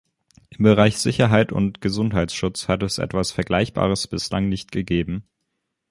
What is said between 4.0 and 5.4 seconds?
bislang nicht gegeben.